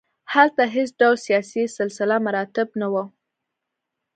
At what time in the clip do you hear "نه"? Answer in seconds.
2.81-2.87